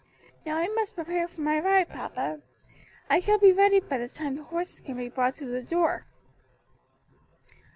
[0.47, 2.41] Now I must prepare for my ride, papa.
[3.07, 6.07] I shall be ready by the time the horses can be brought to the door."